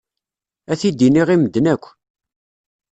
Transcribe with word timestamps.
Ad 0.71 0.77
t-id-iniɣ 0.79 1.27
i 1.35 1.37
medden 1.37 1.65
akk. 1.73 1.85